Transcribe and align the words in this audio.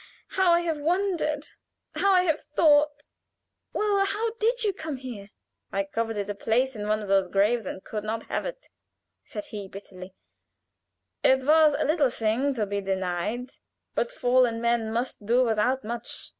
How 0.29 0.51
I 0.53 0.61
have 0.61 0.79
wondered! 0.79 1.49
How 1.93 2.11
I 2.11 2.23
have 2.23 2.41
thought 2.55 3.05
well, 3.71 4.03
how 4.03 4.31
did 4.39 4.63
you 4.63 4.73
come 4.73 4.97
here?" 4.97 5.29
"I 5.71 5.83
coveted 5.83 6.27
a 6.27 6.33
place 6.33 6.75
in 6.75 6.87
one 6.87 7.03
of 7.03 7.07
those 7.07 7.27
graves, 7.27 7.67
and 7.67 7.83
couldn't 7.83 8.21
have 8.23 8.47
it," 8.47 8.67
he 9.21 9.29
said, 9.39 9.71
bitterly. 9.71 10.15
"It 11.23 11.43
was 11.43 11.73
a 11.77 11.85
little 11.85 12.09
thing 12.09 12.55
to 12.55 12.65
be 12.65 12.81
denied, 12.81 13.51
but 13.93 14.11
fallen 14.11 14.59
men 14.59 14.91
must 14.91 15.23
do 15.27 15.43
without 15.43 15.83
much. 15.83 16.29